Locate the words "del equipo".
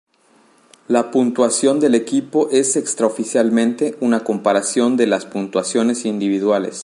1.79-2.49